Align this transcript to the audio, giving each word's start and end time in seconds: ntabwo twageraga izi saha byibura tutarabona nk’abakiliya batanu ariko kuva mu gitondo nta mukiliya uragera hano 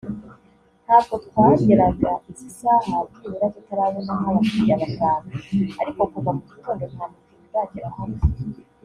ntabwo 0.85 1.15
twageraga 1.25 2.11
izi 2.31 2.47
saha 2.59 2.95
byibura 3.09 3.47
tutarabona 3.55 4.11
nk’abakiliya 4.19 4.75
batanu 4.83 5.29
ariko 5.81 5.99
kuva 6.11 6.29
mu 6.35 6.41
gitondo 6.49 6.83
nta 6.93 7.05
mukiliya 7.11 7.47
uragera 7.51 7.89
hano 7.97 8.19